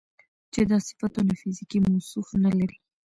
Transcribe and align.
چې 0.53 0.61
دا 0.69 0.77
صفتونه 0.87 1.33
فزيکي 1.39 1.79
موصوف 1.87 2.27
نه 2.45 2.51
لري 2.57 2.77